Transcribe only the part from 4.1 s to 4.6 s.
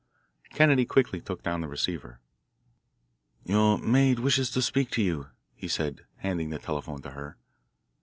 wishes